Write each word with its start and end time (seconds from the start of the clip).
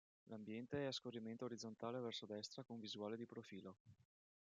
L'ambiente 0.29 0.81
è 0.81 0.85
a 0.85 0.91
scorrimento 0.91 1.45
orizzontale 1.45 1.99
verso 1.99 2.25
destra 2.25 2.63
con 2.63 2.79
visuale 2.79 3.17
di 3.17 3.27
profilo. 3.27 3.75